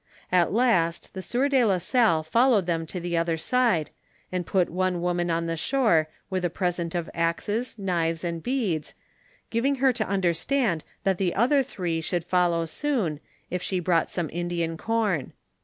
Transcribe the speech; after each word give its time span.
At 0.31 0.51
last 0.51 1.13
the 1.13 1.21
sieur 1.21 1.47
de 1.47 1.63
la 1.63 1.77
Salle 1.77 2.23
followed 2.23 2.65
them 2.65 2.87
to 2.87 2.99
the 2.99 3.15
other 3.15 3.37
side, 3.37 3.91
and 4.31 4.47
put 4.47 4.67
one 4.71 4.99
woman 4.99 5.29
on 5.29 5.45
the 5.45 5.55
shore 5.55 6.09
with 6.27 6.43
a 6.43 6.49
present 6.49 6.95
of 6.95 7.07
axes, 7.13 7.77
knives, 7.77 8.23
and 8.23 8.41
beads, 8.41 8.95
giving 9.51 9.75
her 9.75 9.93
to 9.93 10.07
understand 10.09 10.83
that 11.03 11.19
the 11.19 11.35
other 11.35 11.61
three 11.61 12.01
should 12.01 12.23
follow 12.23 12.65
soon, 12.65 13.19
if 13.51 13.61
she 13.61 13.79
brought 13.79 14.09
some 14.09 14.31
Indian 14.33 14.75
corn. 14.75 15.33